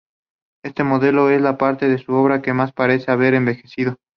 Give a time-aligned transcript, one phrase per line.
[0.63, 3.97] Este modelo es la parte de su obra que más parece haber envejecido.